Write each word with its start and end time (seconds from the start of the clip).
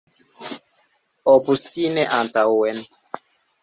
Obstine 1.35 2.09
antaŭen! 2.19 2.85